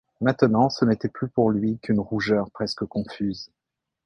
Maintenant 0.19 0.71
ce 0.71 0.83
n’était 0.83 1.09
plus 1.09 1.27
pour 1.29 1.51
lui 1.51 1.77
qu’une 1.77 1.99
rougeur 1.99 2.49
presque 2.49 2.85
confuse. 2.85 3.51